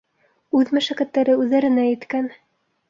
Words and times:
Үҙ 0.61 0.71
мәшәҡәттәре 0.79 1.37
үҙҙәренә 1.45 1.89
еткән. 1.93 2.37